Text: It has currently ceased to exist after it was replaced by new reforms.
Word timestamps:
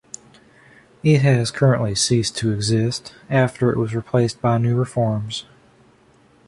It 1.03 1.21
has 1.21 1.51
currently 1.51 1.93
ceased 1.93 2.35
to 2.37 2.51
exist 2.51 3.13
after 3.29 3.69
it 3.69 3.77
was 3.77 3.93
replaced 3.93 4.41
by 4.41 4.57
new 4.57 4.75
reforms. 4.75 5.45